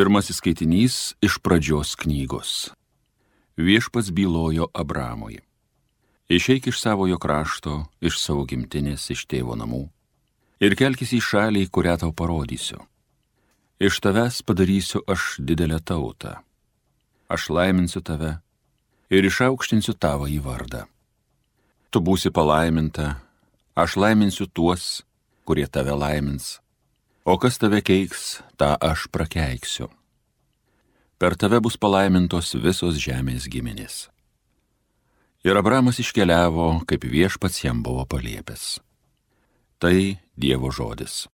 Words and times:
Pirmasis 0.00 0.38
skaitinys 0.40 0.94
iš 1.20 1.34
pradžios 1.44 1.92
knygos. 1.92 2.72
Viešpats 3.60 4.08
bylojo 4.08 4.70
Abramui. 4.72 5.42
Išeik 6.24 6.70
iš 6.72 6.80
savojo 6.80 7.18
krašto, 7.20 7.84
iš 8.00 8.16
savo 8.16 8.46
gimtinės, 8.48 9.10
iš 9.12 9.26
tėvo 9.28 9.58
namų 9.60 9.82
ir 10.64 10.72
kelkis 10.80 11.12
į 11.12 11.20
šalį, 11.20 11.66
kurią 11.68 11.98
tau 12.00 12.14
parodysiu. 12.16 12.80
Iš 13.76 14.00
tavęs 14.00 14.40
padarysiu 14.40 15.02
aš 15.04 15.36
didelę 15.36 15.82
tautą. 15.84 16.32
Aš 17.28 17.50
laiminsiu 17.52 18.00
tave 18.00 18.38
ir 19.12 19.28
išaukštinsiu 19.28 19.98
tavo 20.00 20.32
į 20.32 20.40
vardą. 20.40 20.86
Tu 21.92 22.00
būsi 22.00 22.32
palaiminta, 22.32 23.20
aš 23.76 24.00
laiminsiu 24.00 24.48
tuos, 24.48 25.04
kurie 25.44 25.68
tave 25.68 25.92
laimins 25.92 26.56
o 27.24 27.36
kas 27.38 27.58
tave 27.60 27.82
keiks, 27.84 28.40
tą 28.56 28.76
aš 28.80 29.08
prakeiksiu. 29.12 29.90
Per 31.20 31.36
tave 31.36 31.60
bus 31.60 31.76
palaimintos 31.76 32.54
visos 32.56 32.96
žemės 32.96 33.48
giminės. 33.50 34.08
Ir 35.44 35.56
Abramas 35.56 36.00
iškeliavo, 36.00 36.82
kaip 36.88 37.04
viešpats 37.04 37.64
jam 37.64 37.82
buvo 37.84 38.06
paliepęs. 38.08 38.80
Tai 39.80 39.96
Dievo 40.36 40.72
žodis. 40.72 41.26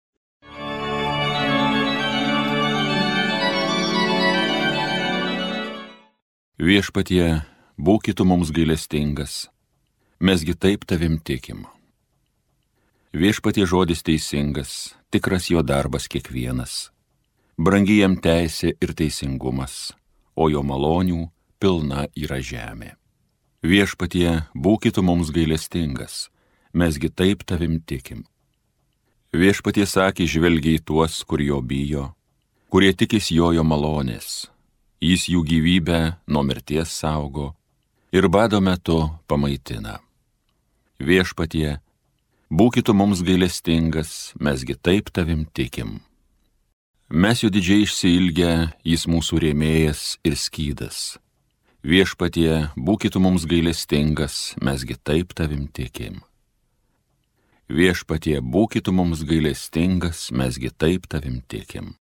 Viešpatie, 6.57 7.43
būkitų 7.77 8.25
mums 8.25 8.51
gailestingas, 8.55 9.47
mesgi 10.19 10.55
taip 10.57 10.87
tavim 10.89 11.19
tikim. 11.21 11.67
Viešpatie 13.15 13.67
žodis 13.67 14.03
teisingas, 14.03 14.95
tikras 15.11 15.51
jo 15.51 15.63
darbas 15.63 16.09
kiekvienas. 16.11 16.91
Brangi 17.57 18.01
jam 18.03 18.17
teisė 18.19 18.75
ir 18.83 18.93
teisingumas, 18.93 19.95
o 20.35 20.51
jo 20.51 20.63
malonių 20.67 21.29
pilna 21.63 22.09
yra 22.19 22.41
žemė. 22.43 22.97
Viešpatie, 23.63 24.47
būkitų 24.53 25.03
mums 25.03 25.31
gailestingas, 25.33 26.29
mesgi 26.75 27.09
taip 27.09 27.47
tavim 27.47 27.81
tikim. 27.81 28.27
Viešpatie 29.33 29.87
sakė, 29.87 30.27
žvelgia 30.27 30.77
į 30.77 30.85
tuos, 30.85 31.23
kur 31.25 31.41
jo 31.41 31.63
bijo, 31.63 32.11
kurie 32.69 32.93
tikis 32.93 33.31
jojo 33.33 33.65
malonės. 33.65 34.51
Jis 35.01 35.29
jų 35.29 35.43
gyvybę 35.45 36.01
nuo 36.27 36.43
mirties 36.43 36.93
saugo 36.93 37.55
ir 38.13 38.29
bado 38.33 38.61
metu 38.61 39.11
pamaitina. 39.29 39.99
Viešpatie, 41.01 41.81
Būkite 42.47 42.95
mums 42.95 43.25
gailestingas, 43.27 44.31
mesgi 44.39 44.77
taip 44.79 45.11
tavim 45.11 45.49
tikim. 45.51 45.99
Mes 47.11 47.43
jo 47.43 47.51
didžiai 47.51 47.83
išsilgę, 47.83 48.53
jis 48.87 49.07
mūsų 49.11 49.41
rėmėjas 49.43 50.03
ir 50.23 50.39
skydas. 50.39 51.19
Viešpatie, 51.83 52.71
būkite 52.79 53.19
mums 53.19 53.49
gailestingas, 53.51 54.55
mesgi 54.63 54.95
taip 54.95 55.35
tavim 55.35 55.67
tikim. 55.67 56.23
Viešpatie, 57.67 58.39
būkite 58.39 58.95
mums 58.95 59.27
gailestingas, 59.27 60.31
mesgi 60.31 60.71
taip 60.71 61.11
tavim 61.11 61.43
tikim. 61.51 61.97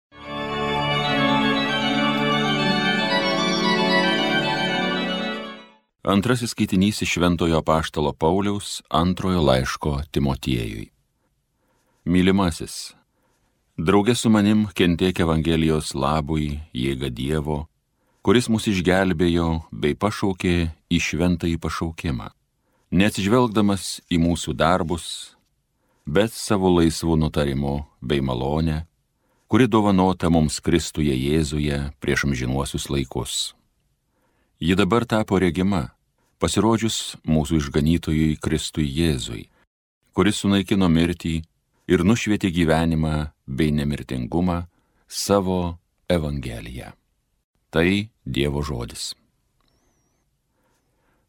Antrasis 6.03 6.49
skaitinys 6.49 7.01
iš 7.01 7.09
Šventojo 7.13 7.61
Paštalo 7.61 8.13
Pauliaus 8.13 8.81
antrojo 8.89 9.41
laiško 9.41 9.99
Timotiejui. 10.11 10.87
Mylimasis, 12.05 12.95
draugė 13.77 14.15
su 14.17 14.31
manim 14.33 14.65
kentiek 14.73 15.19
Evangelijos 15.21 15.93
labui, 15.93 16.57
jėga 16.73 17.11
Dievo, 17.13 17.67
kuris 18.25 18.49
mus 18.49 18.65
išgelbėjo 18.65 19.61
bei 19.69 19.93
pašaukė 19.93 20.55
į 20.89 21.03
šventąjį 21.05 21.61
pašaukimą, 21.61 22.33
neatsižvelgdamas 22.97 24.01
į 24.09 24.23
mūsų 24.25 24.57
darbus, 24.57 25.37
bet 26.09 26.33
savo 26.33 26.73
laisvų 26.81 27.21
nutarimu 27.27 27.77
bei 28.01 28.25
malonę, 28.25 28.87
kuri 29.45 29.69
dovanota 29.69 30.33
mums 30.33 30.57
Kristuje 30.65 31.13
Jėzuje 31.13 31.91
prieš 32.01 32.25
amžinuosius 32.25 32.89
laikus. 32.89 33.51
Ji 34.61 34.75
dabar 34.77 35.07
tapo 35.09 35.39
regima, 35.41 35.87
pasirodžius 36.37 37.15
mūsų 37.25 37.57
išganytojui 37.57 38.35
Kristui 38.37 38.85
Jėzui, 38.85 39.47
kuris 40.13 40.37
sunaikino 40.43 40.85
mirtį 40.85 41.39
ir 41.89 42.03
nušvietė 42.05 42.51
gyvenimą 42.53 43.15
bei 43.49 43.73
nemirtingumą 43.73 44.59
savo 45.09 45.79
Evangeliją. 46.05 46.91
Tai 47.73 47.89
Dievo 48.21 48.61
žodis. 48.61 49.15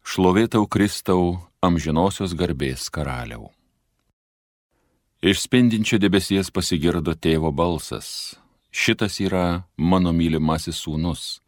Šlovėtau 0.04 0.68
Kristau 0.68 1.38
amžinosios 1.64 2.36
garbės 2.36 2.90
karaliau. 2.92 3.48
Iš 5.24 5.46
spindinčio 5.46 5.96
debesies 5.96 6.52
pasigirdo 6.52 7.16
tėvo 7.16 7.48
balsas. 7.48 8.36
Šitas 8.68 9.22
yra 9.24 9.64
mano 9.78 10.12
mylimasis 10.12 10.84
sūnus 10.84 11.38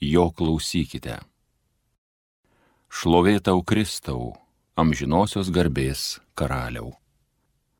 jo 0.00 0.30
klausykite. 0.30 1.27
Šlovėtau 2.88 3.62
Kristau, 3.62 4.34
amžinosios 4.76 5.50
garbės 5.54 6.18
karaliau. 6.38 6.94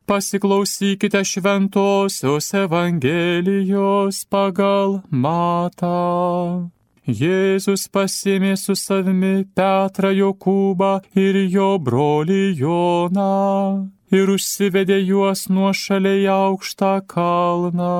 Pasiklausykite 0.09 1.21
šventosios 1.25 2.49
Evangelijos 2.57 4.23
pagal 4.29 5.01
matą. 5.09 6.71
Jėzus 7.05 7.87
pasimė 7.93 8.55
su 8.57 8.75
savimi 8.77 9.45
Petrą 9.57 10.13
Jokūbą 10.13 10.91
ir 11.17 11.41
jo 11.49 11.71
brolį 11.81 12.43
Joną 12.61 13.89
ir 14.13 14.35
užsivedė 14.35 15.01
juos 15.05 15.47
nuo 15.49 15.73
šaliai 15.73 16.29
aukštą 16.33 16.93
kalną 17.09 17.97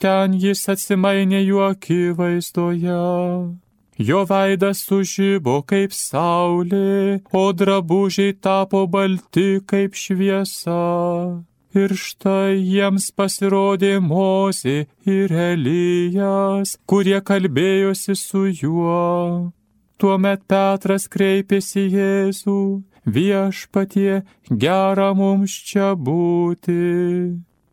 ten 0.00 0.36
jis 0.42 0.62
atsimainė 0.72 1.42
jų 1.44 1.60
akivaizdoje. 1.66 3.00
Jo 4.00 4.22
veidas 4.24 4.78
sužybo 4.88 5.58
kaip 5.68 5.92
saulė, 5.92 7.20
o 7.36 7.42
drabužiai 7.52 8.32
tapo 8.32 8.86
balti 8.88 9.60
kaip 9.68 9.98
šviesa. 10.02 10.76
Ir 11.76 11.92
štai 11.92 12.56
jiems 12.56 13.10
pasirodė 13.12 13.98
Mozė 14.00 14.88
ir 15.04 15.34
Elijas, 15.50 16.78
kurie 16.88 17.20
kalbėjosi 17.20 18.16
su 18.16 18.46
juo. 18.48 19.52
Tuomet 20.00 20.48
Petras 20.48 21.04
kreipėsi 21.12 21.84
Jėzų, 21.92 22.58
viešpatie, 23.04 24.22
gera 24.48 25.12
mums 25.12 25.60
čia 25.68 25.92
būti. 25.92 26.80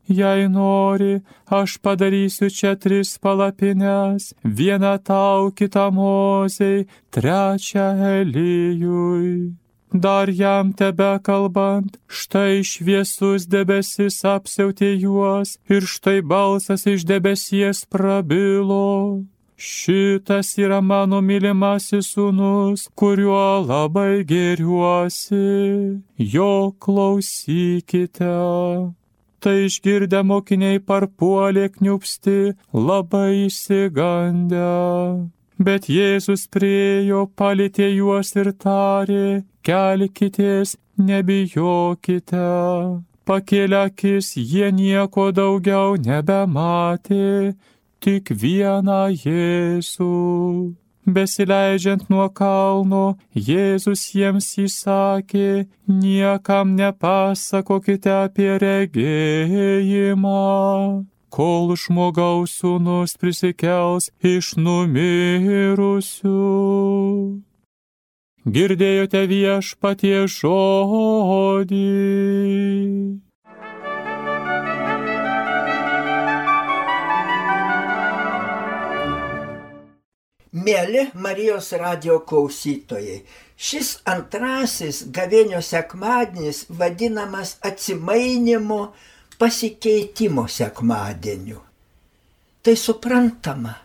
Jei 0.08 0.48
nori, 0.48 1.20
aš 1.52 1.78
padarysiu 1.84 2.48
čia 2.50 2.76
tris 2.80 3.18
palapines, 3.20 4.34
vieną 4.44 4.96
tau, 5.04 5.52
kitą 5.52 5.92
mozei, 5.92 6.88
trečią 7.12 7.88
Elijui. 8.16 9.52
Dar 9.94 10.30
jam 10.30 10.74
tebe 10.74 11.20
kalbant, 11.24 11.96
štai 12.08 12.64
šviesus 12.64 13.48
debesis 13.48 14.20
apsiautė 14.24 14.92
juos 15.00 15.56
ir 15.72 15.88
štai 15.88 16.20
balsas 16.22 16.84
iš 16.88 17.08
debesies 17.08 17.86
prabilo. 17.88 19.24
Šitas 19.58 20.52
yra 20.62 20.82
mano 20.86 21.22
mylimasis 21.24 22.12
sūnus, 22.14 22.84
kuriuo 23.00 23.64
labai 23.66 24.22
geriuosi, 24.28 25.98
jo 26.20 26.54
klausykite. 26.80 28.36
Tai 29.44 29.54
išgirdę 29.68 30.24
mokiniai 30.26 30.80
parpuolė 30.82 31.68
kniupsti, 31.76 32.54
labai 32.74 33.46
įsigandę. 33.46 34.70
Bet 35.58 35.90
Jėzus 35.90 36.48
priejo, 36.54 37.26
palėtė 37.38 37.90
juos 37.90 38.34
ir 38.38 38.52
tarė, 38.62 39.44
kelkitės, 39.66 40.76
nebijokite. 40.98 42.50
Pakėlę 43.28 43.80
akis, 43.92 44.34
jie 44.38 44.72
nieko 44.72 45.30
daugiau 45.36 45.98
nebematė, 46.00 47.54
tik 48.00 48.34
vieną 48.44 49.02
Jėzų. 49.14 50.14
Besileidžiant 51.08 52.10
nuo 52.12 52.28
kalno, 52.36 53.16
Jėzus 53.32 54.02
jiems 54.12 54.50
įsakė, 54.60 55.68
niekam 55.88 56.76
nepasakokite 56.76 58.12
apie 58.12 58.58
regėjimą, 58.60 60.36
kol 61.32 61.72
žmogaus 61.80 62.58
sūnus 62.60 63.16
prisikels 63.22 64.12
iš 64.20 64.58
numirusių. 64.60 66.36
Girdėjote 68.48 69.24
viešpatie 69.32 70.28
žodį. 70.28 71.88
Mėly 80.68 81.04
Marijos 81.16 81.70
radio 81.80 82.18
klausytojai, 82.28 83.22
šis 83.56 83.92
antrasis 84.10 85.06
gavėnio 85.16 85.62
sekmadienis 85.64 86.66
vadinamas 86.80 87.54
atsimainimo 87.70 88.80
pasikeitimo 89.40 90.48
sekmadieniu. 90.52 91.62
Tai 92.66 92.76
suprantama, 92.76 93.78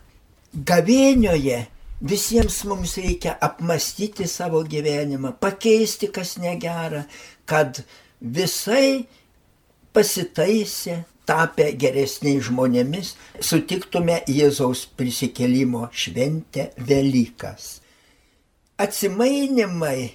gavėnioje 0.53 1.61
visiems 2.03 2.65
mums 2.67 2.97
reikia 2.99 3.37
apmastyti 3.49 4.27
savo 4.27 4.65
gyvenimą, 4.67 5.37
pakeisti 5.39 6.11
kas 6.11 6.35
negera, 6.43 7.05
kad 7.47 7.85
visai 8.21 9.05
pasitaisė, 9.95 11.03
tapę 11.33 11.71
geresniais 11.81 12.45
žmonėmis, 12.51 13.15
sutiktume 13.41 14.21
Jėzaus 14.29 14.85
prisikelimo 14.97 15.87
šventę 15.97 16.71
Velykas. 16.77 17.79
Atsimainimai 18.77 20.11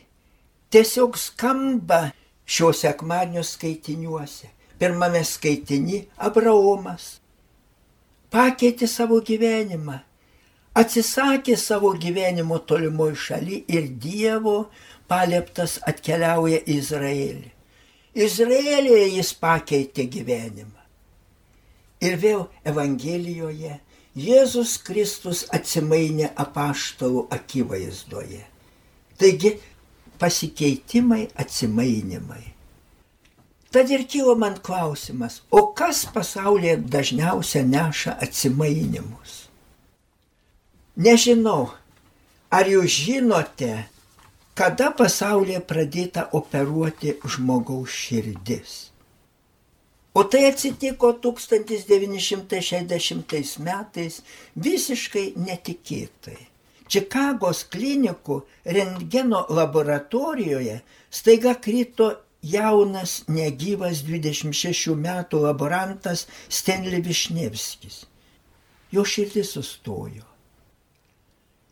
tiesiog 0.69 1.17
skamba 1.17 2.11
šios 2.45 2.83
sekmadienio 2.85 3.43
skaitiniuose. 3.43 4.53
Pirmame 4.77 5.23
skaitini 5.25 6.03
Abraomas 6.21 7.15
pakeitė 8.33 8.87
savo 8.91 9.17
gyvenimą, 9.23 9.97
atsisakė 10.77 11.55
savo 11.57 11.93
gyvenimo 11.97 12.59
tolimoje 12.69 13.15
šaly 13.23 13.61
ir 13.71 13.87
Dievo 14.03 14.57
palieptas 15.09 15.77
atkeliauja 15.87 16.59
į 16.65 16.77
Izraelį. 16.77 17.51
Izraelėje 18.17 19.07
jis 19.15 19.33
pakeitė 19.41 20.07
gyvenimą. 20.11 20.83
Ir 22.03 22.17
vėl 22.21 22.45
Evangelijoje 22.67 23.79
Jėzus 24.17 24.77
Kristus 24.81 25.43
atsimainė 25.53 26.31
apaštalų 26.41 27.27
akivaizdoje. 27.33 28.43
Taigi 29.17 29.51
pasikeitimai, 30.17 31.27
atsimainimai. 31.37 32.53
Tad 33.69 33.91
ir 33.93 34.07
kilo 34.09 34.33
man 34.39 34.55
klausimas, 34.63 35.41
o 35.51 35.67
kas 35.77 36.05
pasaulyje 36.09 36.77
dažniausiai 36.89 37.67
neša 37.67 38.15
atsimainimus? 38.25 39.35
Nežinau, 40.97 41.69
ar 42.49 42.65
jūs 42.73 42.97
žinote, 43.05 43.73
kada 44.57 44.89
pasaulyje 44.97 45.61
pradėta 45.61 46.25
operuoti 46.33 47.19
žmogaus 47.21 47.93
širdis. 47.93 48.77
O 50.17 50.23
tai 50.23 50.45
atsitiko 50.49 51.11
1960 51.21 53.61
metais 53.61 54.15
visiškai 54.65 55.37
netikėtai. 55.37 56.41
Čikagos 56.89 57.61
klinikų 57.69 58.41
rentgeno 58.77 59.41
laboratorijoje 59.59 60.77
staiga 61.13 61.53
krito 61.61 62.07
jaunas, 62.41 63.29
negyvas 63.29 64.01
26 64.09 64.97
metų 65.05 65.37
laborantas 65.45 66.25
Stenley 66.49 67.01
Višnevskis. 67.05 68.09
Jo 68.89 69.05
širdis 69.05 69.53
sustojo. 69.53 70.25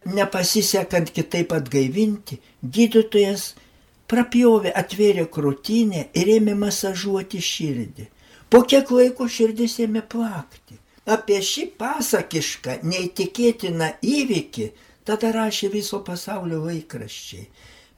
Nepasisekant 0.06 1.10
kitaip 1.18 1.50
atgaivinti, 1.58 2.38
gydytojas 2.62 3.58
prapjovė, 4.06 4.70
atvėrė 4.70 5.26
krūtinę 5.34 6.14
ir 6.14 6.30
ėmė 6.38 6.54
masažuoti 6.68 7.42
širdį. 7.42 8.14
Po 8.50 8.62
kiek 8.70 8.92
laiko 8.92 9.28
širdis 9.28 9.80
ėmė 9.86 10.04
plakti. 10.10 10.78
Apie 11.06 11.38
šį 11.46 11.68
pasakišką, 11.78 12.80
neįtikėtiną 12.82 13.92
įvykį 14.02 14.72
tada 15.06 15.32
rašė 15.36 15.70
viso 15.74 16.00
pasaulio 16.06 16.64
laikraščiai. 16.66 17.46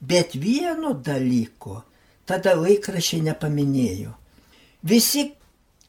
Bet 0.00 0.36
vieno 0.36 0.92
dalyko 0.92 1.82
tada 2.28 2.52
laikraščiai 2.58 3.24
nepaminėjo. 3.30 4.12
Visi 4.84 5.24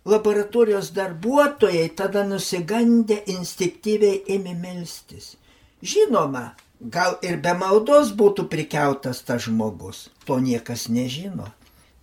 laboratorijos 0.09 0.93
darbuotojai 0.95 1.89
tada 1.99 2.23
nusigandę 2.27 3.19
instinktyviai 3.35 4.23
ėmė 4.35 4.55
melstis. 4.63 5.35
Žinoma, 5.83 6.53
gal 6.79 7.19
ir 7.23 7.37
be 7.43 7.53
maldos 7.59 8.13
būtų 8.15 8.47
prikeltas 8.51 9.21
tas 9.27 9.45
žmogus, 9.47 10.07
to 10.25 10.39
niekas 10.39 10.87
nežino. 10.89 11.51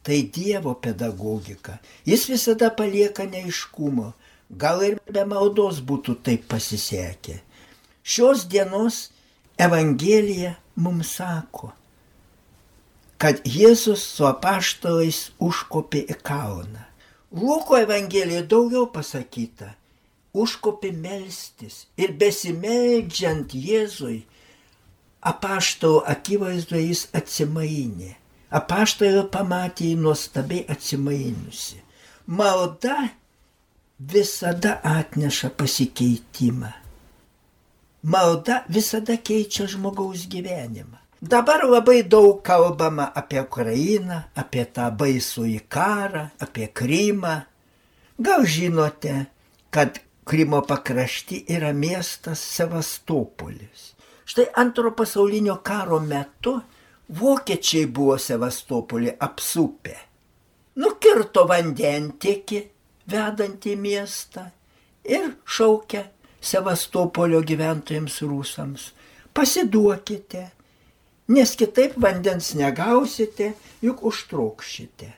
Tai 0.06 0.22
Dievo 0.30 0.76
pedagogika. 0.78 1.80
Jis 2.06 2.28
visada 2.30 2.70
palieka 2.70 3.24
neiškumo. 3.26 4.12
Gal 4.54 4.84
ir 4.86 5.00
be 5.10 5.24
maldos 5.26 5.80
būtų 5.82 6.20
taip 6.22 6.44
pasisekę. 6.52 7.40
Šios 8.06 8.44
dienos 8.46 9.08
Evangelija 9.58 10.52
mums 10.78 11.16
sako, 11.18 11.72
kad 13.18 13.40
Jėzus 13.42 14.04
su 14.06 14.28
apaštalais 14.28 15.32
užkopė 15.42 16.04
į 16.14 16.16
kalną. 16.22 16.84
Luko 17.34 17.74
Evangelijoje 17.80 18.44
daugiau 18.46 18.86
pasakyta. 18.92 19.72
Užkopė 20.36 20.92
melstis 20.92 21.80
ir 21.98 22.12
besimeldžiant 22.20 23.56
Jėzui, 23.56 24.20
apaštalų 25.32 26.04
akivaizdoje 26.14 26.84
jis 26.92 27.02
atsimainė 27.16 28.12
apaštalą 28.50 29.26
pamatė 29.32 29.92
jį 29.92 30.00
nuostabiai 30.00 30.66
atsimainusi. 30.72 31.80
Malda 32.26 32.96
visada 33.98 34.80
atneša 34.84 35.50
pasikeitimą. 35.56 36.72
Malda 38.06 38.62
visada 38.68 39.16
keičia 39.16 39.66
žmogaus 39.66 40.28
gyvenimą. 40.30 40.98
Dabar 41.22 41.64
labai 41.64 42.02
daug 42.02 42.42
kalbama 42.44 43.08
apie 43.14 43.40
Ukrainą, 43.40 44.20
apie 44.36 44.66
tą 44.68 44.90
baisų 44.92 45.46
į 45.48 45.60
karą, 45.68 46.28
apie 46.38 46.68
Krymą. 46.68 47.40
Gal 48.20 48.44
žinote, 48.44 49.26
kad 49.70 49.98
Krymo 50.26 50.60
pakrašty 50.66 51.44
yra 51.48 51.72
miestas 51.72 52.40
Sevastopolis. 52.42 53.94
Štai 54.26 54.48
antro 54.58 54.90
pasaulinio 54.90 55.60
karo 55.62 56.00
metu 56.02 56.58
Vokiečiai 57.06 57.86
buvo 57.86 58.16
Sevastopolį 58.18 59.12
apsupę. 59.22 59.94
Nukirto 60.82 61.44
vandentiekį 61.46 62.58
vedantį 63.06 63.74
miestą 63.78 64.48
ir 65.06 65.28
šaukia 65.46 66.02
Sevastopolio 66.46 67.40
gyventojams 67.46 68.20
rusams. 68.26 68.90
Pasiduokite, 69.34 70.42
nes 71.30 71.52
kitaip 71.58 71.96
vandens 72.02 72.52
negausite, 72.58 73.52
juk 73.82 74.02
užtrukšite. 74.10 75.08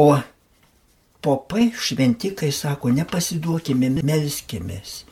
O 0.00 0.06
popai 1.22 1.66
šventikai 1.76 2.50
sako, 2.52 2.92
nepasiduokime, 2.96 3.90
melskimės, 4.00 5.02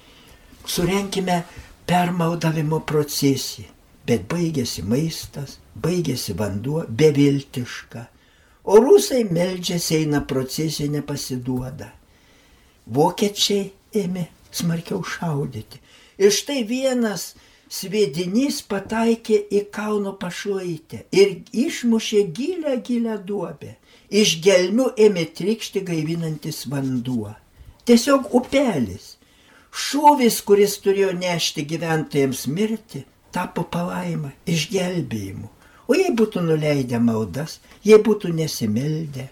surenkime 0.64 1.42
permaldavimo 1.88 2.80
procesiją 2.88 3.79
bet 4.10 4.26
baigėsi 4.30 4.82
maistas, 4.86 5.58
baigėsi 5.78 6.34
vanduo, 6.38 6.82
beviltiška. 7.02 8.08
O 8.70 8.80
rusai 8.82 9.22
meldžiasi, 9.24 10.02
eina 10.02 10.20
procesija, 10.32 10.90
nepasiduoda. 10.90 11.92
Vokiečiai 12.90 13.70
ėmė 14.02 14.26
smarkiau 14.52 15.04
šaudyti. 15.06 15.78
Ir 16.20 16.34
štai 16.34 16.64
vienas 16.68 17.30
sviedinys 17.70 18.60
pataikė 18.66 19.38
į 19.56 19.62
kalno 19.72 20.16
pašlaitę 20.20 21.04
ir 21.14 21.36
išmušė 21.66 22.24
gilę, 22.36 22.74
gilę 22.86 23.16
duobę. 23.26 23.76
Iš 24.10 24.40
gelmių 24.42 24.88
ėmė 25.06 25.28
trikšti 25.38 25.84
gaivinantis 25.86 26.64
vanduo. 26.66 27.36
Tiesiog 27.86 28.34
upelis. 28.34 29.14
Šūvis, 29.70 30.40
kuris 30.42 30.74
turėjo 30.82 31.12
nešti 31.14 31.62
gyventojams 31.62 32.48
mirti, 32.50 33.04
tapo 33.34 33.64
palaima, 33.64 34.32
išgelbėjimu. 34.48 35.48
O 35.90 35.96
jei 35.98 36.12
būtų 36.14 36.44
nuleidę 36.46 37.00
maldas, 37.02 37.58
jei 37.82 37.98
būtų 37.98 38.30
nesimeldę, 38.36 39.26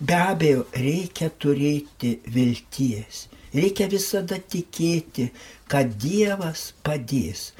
be 0.00 0.16
abejo, 0.16 0.64
reikia 0.72 1.28
turėti 1.30 2.14
vilties. 2.36 3.26
Reikia 3.52 3.88
visada 3.90 4.38
tikėti, 4.38 5.26
kad 5.68 5.92
Dievas 6.00 6.70
padės. 6.86 7.50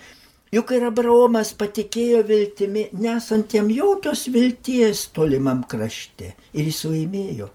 Juk 0.55 0.73
ir 0.75 0.87
Abraomas 0.89 1.53
patikėjo 1.55 2.23
viltimi, 2.27 2.89
nesant 2.99 3.53
jam 3.55 3.69
jokios 3.71 4.25
vilties 4.35 5.05
tolimam 5.15 5.63
krašte. 5.63 6.33
Ir 6.55 6.71
jis 6.71 6.81
laimėjo. 6.89 7.51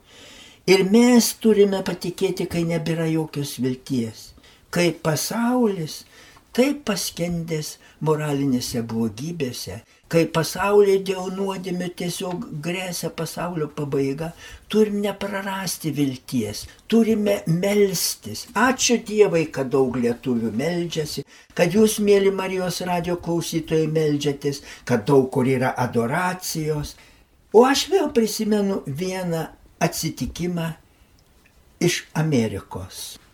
Ir 0.71 0.85
mes 0.89 1.31
turime 1.43 1.81
patikėti, 1.85 2.47
kai 2.47 2.63
nebėra 2.67 3.07
jokios 3.11 3.57
vilties. 3.63 4.29
Kai 4.71 4.89
pasaulis 4.91 6.03
taip 6.55 6.85
paskendęs 6.87 7.75
moralinėse 8.05 8.81
blogybėse, 8.87 9.81
kai 10.11 10.21
pasaulyje 10.35 11.01
dėl 11.09 11.31
nuodėmių 11.35 11.89
tiesiog 11.99 12.45
grėsia 12.63 13.09
pasaulio 13.19 13.67
pabaiga, 13.79 14.29
turim 14.71 15.01
neprarasti 15.03 15.91
vilties, 15.97 16.63
turime 16.87 17.41
melstis. 17.49 18.45
Ačiū 18.55 19.01
Dievai, 19.09 19.43
kad 19.57 19.73
daug 19.73 19.97
lietuvių 19.99 20.53
meldžiasi, 20.61 21.25
kad 21.57 21.75
jūs, 21.75 21.97
mėly 21.99 22.31
Marijos 22.35 22.79
radio 22.87 23.17
klausytojai, 23.27 23.89
meldžiatės, 23.91 24.61
kad 24.87 25.03
daug 25.09 25.27
kur 25.33 25.49
yra 25.49 25.73
adoracijos. 25.87 26.95
O 27.55 27.65
aš 27.67 27.87
vėl 27.91 28.09
prisimenu 28.15 28.81
vieną 28.87 29.47
atsitikimą 29.83 30.71
iš 31.83 32.03
Amerikos. 32.15 33.24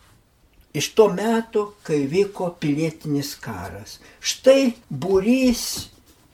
Iš 0.74 0.94
to 0.96 1.08
meto, 1.12 1.74
kai 1.84 2.06
vyko 2.08 2.54
pilietinis 2.60 3.34
karas. 3.44 3.98
Štai 4.24 4.72
būrys 4.88 5.64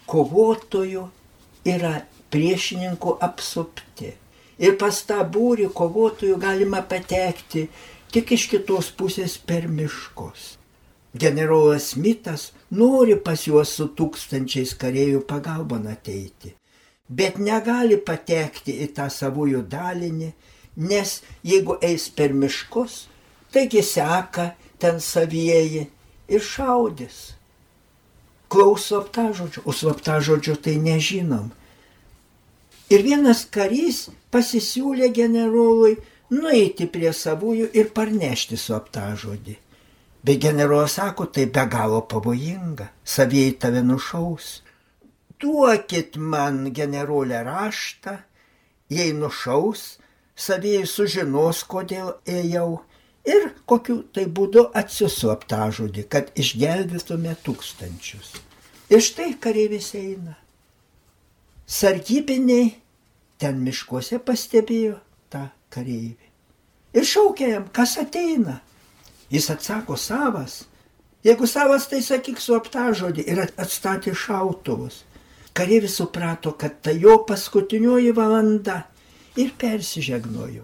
kovotojų 0.06 1.08
yra 1.66 1.96
priešininkų 2.32 3.18
apsupti. 3.28 4.14
Ir 4.62 4.78
pas 4.82 5.00
tą 5.10 5.24
būrį 5.34 5.72
kovotojų 5.74 6.38
galima 6.42 6.84
patekti 6.86 7.68
tik 8.14 8.32
iš 8.38 8.48
kitos 8.54 8.92
pusės 8.94 9.38
per 9.38 9.68
miškus. 9.70 10.56
Generolas 11.18 11.92
Smithas 11.94 12.52
nori 12.70 13.16
pas 13.18 13.42
juos 13.48 13.74
su 13.78 13.88
tūkstančiais 13.98 14.76
kareivių 14.78 15.24
pagalbon 15.26 15.88
ateiti, 15.90 16.54
bet 17.10 17.40
negali 17.42 17.98
patekti 17.98 18.76
į 18.86 18.92
tą 18.98 19.08
savųjų 19.14 19.64
dalinį, 19.72 20.32
nes 20.78 21.22
jeigu 21.48 21.78
eis 21.82 22.10
per 22.14 22.36
miškus, 22.38 23.08
taigi 23.54 23.84
seka 23.84 24.52
ten 24.80 25.02
savieji 25.02 25.88
ir 26.28 26.42
šaudys 26.44 27.38
klauso 28.48 28.86
slaptažodžio, 28.88 29.62
o 29.66 29.74
slaptažodžio 29.74 30.56
tai 30.56 30.78
nežinom. 30.80 31.52
Ir 32.90 33.04
vienas 33.04 33.44
karys 33.52 34.08
pasisiūlė 34.32 35.10
generolui 35.12 35.98
nueiti 36.32 36.88
prie 36.88 37.12
savųjų 37.12 37.70
ir 37.76 37.92
parnešti 37.96 38.60
slaptažodį. 38.60 39.58
Bet 40.24 40.40
generolas 40.44 40.96
sako, 40.98 41.28
tai 41.32 41.46
be 41.52 41.64
galo 41.72 42.02
pavojinga, 42.08 42.90
savieji 43.04 43.58
tave 43.60 43.84
nušaus. 43.84 44.62
Duokit 45.40 46.18
man 46.18 46.72
generolę 46.74 47.44
raštą, 47.46 48.18
jei 48.90 49.14
nušaus, 49.14 50.00
savieji 50.36 50.88
sužinos, 50.88 51.62
kodėl 51.68 52.16
ėjau 52.26 52.80
ir 53.28 53.50
kokiu 53.70 54.02
tai 54.16 54.26
būdu 54.26 54.68
atsiusiu 54.82 55.32
aptažodį, 55.34 56.08
kad 56.12 56.32
išgelbėtume 56.40 57.36
tūkstančius. 57.46 58.36
Ir 58.90 59.04
štai 59.04 59.34
kareivis 59.44 59.92
eina. 60.00 60.38
Sargybiniai 61.68 62.70
ten 63.42 63.60
miškuose 63.66 64.22
pastebėjo 64.24 64.96
tą 65.34 65.50
kareivį. 65.76 66.32
Ir 66.96 67.06
šaukia 67.06 67.52
jam, 67.52 67.68
kas 67.76 67.98
ateina. 68.00 68.62
Jis 69.30 69.50
atsako 69.52 69.98
savas. 70.00 70.62
Jeigu 71.28 71.50
savas, 71.50 71.90
tai 71.92 72.00
sakyk 72.06 72.40
su 72.40 72.56
aptažodį 72.56 73.26
ir 73.28 73.44
atstatė 73.44 74.14
šautuvus. 74.16 75.02
Kareivis 75.58 75.98
suprato, 76.00 76.54
kad 76.56 76.80
tai 76.86 76.96
jo 77.02 77.18
paskutinioji 77.28 78.14
valanda 78.16 78.86
ir 79.36 79.52
persižegnojo. 79.60 80.64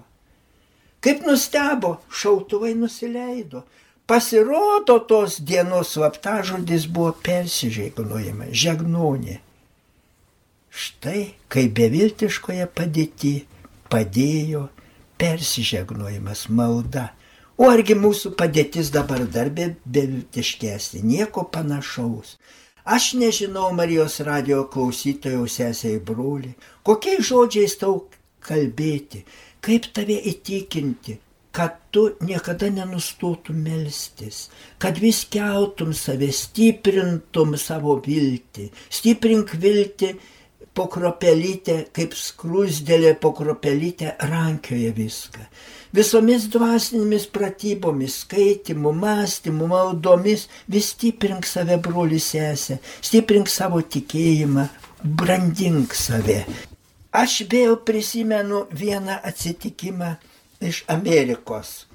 Kaip 1.03 1.25
nustebo, 1.27 1.97
šautuvai 2.09 2.73
nusileido. 2.79 3.63
Pasirodo, 4.07 4.99
tos 5.07 5.39
dienos 5.39 5.93
slaptažodis 5.95 6.85
buvo 6.91 7.13
persižegnojama, 7.23 8.49
žegnonė. 8.51 9.39
Štai, 10.73 11.23
kai 11.51 11.67
beviltiškoje 11.69 12.67
padėti 12.75 13.33
padėjo 13.91 14.67
persižegnojimas 15.21 16.47
malda. 16.49 17.11
O 17.59 17.69
argi 17.69 17.95
mūsų 17.99 18.33
padėtis 18.39 18.89
dabar 18.91 19.27
dar 19.29 19.51
be, 19.53 19.69
beviltiškesnė, 19.85 21.03
nieko 21.05 21.45
panašaus. 21.53 22.37
Aš 22.83 23.13
nežinau 23.19 23.69
Marijos 23.77 24.17
radio 24.27 24.65
klausytojų 24.67 25.45
sesiai 25.47 25.99
broliai, 26.03 26.57
kokiais 26.83 27.23
žodžiais 27.29 27.77
tau 27.79 28.01
kalbėti, 28.43 29.21
kaip 29.63 29.87
tave 29.95 30.17
įtikinti, 30.31 31.17
kad 31.53 31.77
tu 31.93 32.07
niekada 32.25 32.69
nenustotum 32.73 33.59
melstis, 33.61 34.47
kad 34.81 34.97
vis 34.97 35.21
keltum 35.29 35.93
save, 35.93 36.31
stiprintum 36.33 37.53
savo 37.61 37.99
viltį, 38.01 38.71
stiprink 38.89 39.53
viltį 39.61 40.15
po 40.73 40.87
kropelytę, 40.89 41.77
kaip 41.93 42.17
skrusdėlė 42.17 43.13
po 43.21 43.35
kropelytę 43.37 44.15
rankioje 44.31 44.89
viską. 44.97 45.45
Visomis 45.93 46.49
dvasinėmis 46.49 47.29
pratybomis, 47.29 48.23
skaitimu, 48.25 48.95
mąstymu, 48.97 49.69
maldomis 49.69 50.47
vis 50.65 50.89
stiprink 50.95 51.45
save, 51.45 51.77
broli 51.77 52.17
sesė, 52.17 52.81
stiprink 52.97 53.51
savo 53.53 53.85
tikėjimą, 53.85 54.69
brandink 55.05 55.93
save. 55.93 56.41
Aš 57.13 57.43
vėl 57.45 57.75
prisimenu 57.85 58.63
vieną 58.73 59.19
atsitikimą 59.21 60.15
iš 60.65 60.79
Amerikos. 60.89 61.85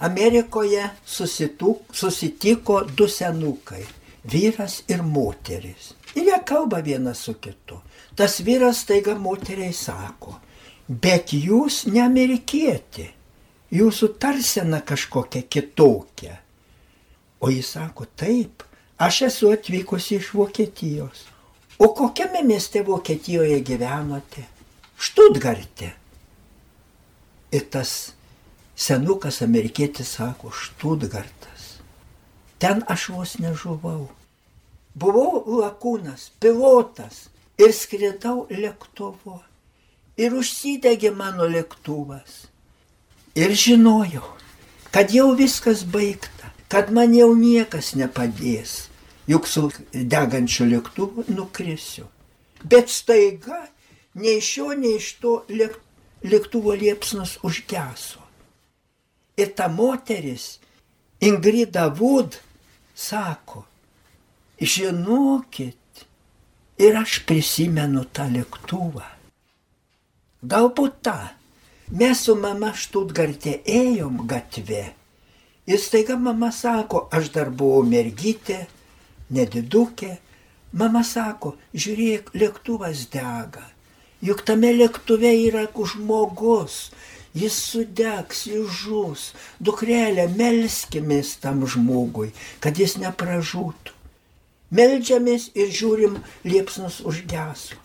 Amerikoje 0.00 0.86
susituk, 1.04 1.82
susitiko 1.92 2.78
du 2.96 3.08
senukai- 3.08 3.84
vyras 4.32 4.82
ir 4.88 5.02
moteris. 5.02 5.92
Ir 6.14 6.22
jie 6.24 6.38
kalba 6.44 6.80
vienas 6.80 7.18
su 7.18 7.34
kitu. 7.34 7.80
Tas 8.16 8.40
vyras 8.40 8.84
taiga 8.84 9.14
moteriai 9.14 9.72
sako, 9.72 10.40
bet 10.88 11.32
jūs 11.32 11.86
ne 11.92 12.00
amerikietė, 12.00 13.06
jūsų 13.72 14.08
tarsena 14.18 14.80
kažkokia 14.80 15.42
kitokia. 15.42 16.38
O 17.40 17.48
jis 17.48 17.66
sako, 17.66 18.06
taip, 18.16 18.62
aš 18.98 19.22
esu 19.22 19.52
atvykusi 19.52 20.16
iš 20.16 20.32
Vokietijos. 20.32 21.24
O 21.78 21.88
kokiame 21.94 22.42
mieste 22.42 22.82
Vokietijoje 22.82 23.60
gyvenote? 23.60 24.61
Štutgarte. 25.02 25.92
Ir 27.52 27.64
tas 27.70 28.12
senukas 28.78 29.42
amerikietis 29.42 30.14
sako, 30.14 30.52
Štutgartas. 30.54 31.82
Ten 32.62 32.84
aš 32.86 33.08
vos 33.10 33.32
nežuvau. 33.42 34.06
Buvau 34.94 35.42
lakūnas, 35.58 36.28
pilotas 36.38 37.26
ir 37.58 37.74
skridau 37.74 38.46
lėktuvu. 38.46 39.40
Ir 40.22 40.38
užsidegė 40.38 41.10
mano 41.16 41.48
lėktuvas. 41.50 42.46
Ir 43.34 43.56
žinojau, 43.58 44.28
kad 44.94 45.10
jau 45.10 45.32
viskas 45.34 45.82
baigta, 45.82 46.52
kad 46.70 46.92
man 46.94 47.16
jau 47.16 47.32
niekas 47.34 47.94
nepadės, 47.98 48.90
juk 49.26 49.50
su 49.50 49.66
degančiu 49.92 50.68
lėktuvu 50.68 51.26
nukrisiu. 51.32 52.06
Bet 52.62 52.92
staiga 52.92 53.64
nei 54.14 54.38
iš 54.38 54.50
šio, 54.54 54.68
nei 54.78 54.96
iš 54.98 55.08
to 55.22 55.34
lėktuvo 56.22 56.74
liepsnas 56.78 57.38
užgeso. 57.46 58.22
Ir 59.36 59.54
ta 59.56 59.68
moteris, 59.72 60.58
Ingrida 61.22 61.86
Wood, 61.98 62.36
sako, 62.94 63.64
žinokit, 64.60 66.06
ir 66.82 66.98
aš 66.98 67.22
prisimenu 67.26 68.04
tą 68.12 68.26
lėktuvą. 68.32 69.06
Galbūt 70.42 70.98
tą. 71.06 71.18
Mes 71.92 72.24
su 72.26 72.34
mama 72.34 72.72
Štutgarte 72.74 73.60
ėjom 73.68 74.22
gatve. 74.26 74.84
Ir 75.68 75.78
staiga 75.78 76.16
mama 76.18 76.50
sako, 76.50 77.06
aš 77.14 77.30
dar 77.34 77.52
buvau 77.54 77.84
mergytė, 77.86 78.64
nedidukė. 79.30 80.16
Mama 80.72 81.04
sako, 81.04 81.54
žiūrėk, 81.76 82.32
lėktuvas 82.34 83.04
dega. 83.12 83.68
Juk 84.22 84.44
tame 84.46 84.70
lėktuve 84.76 85.32
yra 85.48 85.64
žmogus, 85.66 86.92
jis 87.34 87.56
sudegs, 87.58 88.46
jis 88.46 88.70
žus. 88.70 89.32
Dukrelė, 89.58 90.28
melskimės 90.30 91.36
tam 91.42 91.66
žmogui, 91.66 92.30
kad 92.60 92.78
jis 92.78 92.96
nepražūtų. 93.02 93.98
Meldžiamės 94.72 95.50
ir 95.58 95.68
žiūrim, 95.68 96.20
liepsnus 96.46 97.02
užgeso. 97.04 97.76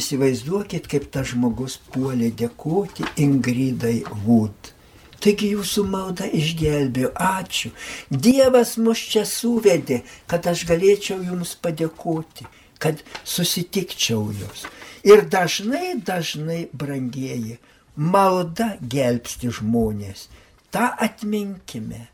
Įsivaizduokit, 0.00 0.88
kaip 0.90 1.10
tas 1.12 1.28
žmogus 1.34 1.76
puolė 1.92 2.32
dėkoti 2.34 3.04
Ingridai 3.20 4.00
Wood. 4.24 4.72
Taigi 5.20 5.52
jūsų 5.52 5.84
malda 5.92 6.24
išgelbėjo, 6.32 7.12
ačiū. 7.20 7.70
Dievas 8.08 8.78
mus 8.80 9.02
čia 9.12 9.26
suvedė, 9.28 10.00
kad 10.30 10.48
aš 10.48 10.64
galėčiau 10.70 11.20
jums 11.20 11.52
padėkoti, 11.60 12.48
kad 12.80 13.02
susitikčiau 13.28 14.30
jūs. 14.32 14.64
Ir 15.04 15.24
dažnai, 15.32 15.96
dažnai, 16.04 16.68
brangieji, 16.72 17.58
malda 17.96 18.74
gelbsti 18.82 19.52
žmonės. 19.60 20.28
Ta 20.70 20.92
atminkime. 20.98 22.08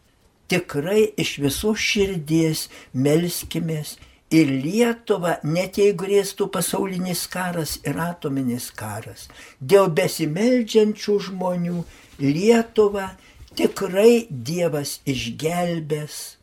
tikrai 0.49 1.09
iš 1.19 1.37
visos 1.43 1.83
širdies 1.83 2.67
melskimės 2.95 3.97
ir 4.35 4.51
Lietuva, 4.51 5.37
net 5.43 5.79
jei 5.79 5.95
grėstų 5.99 6.49
pasaulinis 6.55 7.27
karas 7.31 7.77
ir 7.87 7.99
atominis 8.03 8.71
karas, 8.75 9.27
dėl 9.61 9.91
besimeldžiančių 9.95 11.19
žmonių 11.29 11.83
Lietuva 12.23 13.11
tikrai 13.59 14.27
Dievas 14.31 15.01
išgelbės. 15.07 16.37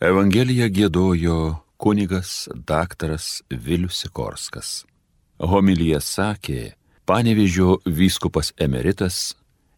Evangeliją 0.00 0.64
gėdojo 0.72 1.34
kunigas 1.76 2.48
daktaras 2.68 3.42
Vilius 3.52 3.98
Sikorskas. 4.00 4.68
Homilyje 5.36 5.98
sakė 6.00 6.60
Panevežio 7.04 7.74
vyskupas 7.84 8.54
emeritas 8.56 9.34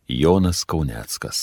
Jonas 0.06 0.62
Kauneckas. 0.62 1.40